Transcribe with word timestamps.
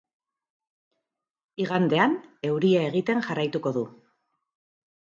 Igandean 1.65 2.17
euria 2.53 2.83
egiten 2.89 3.23
jarraituko 3.29 3.79
du. 3.79 3.87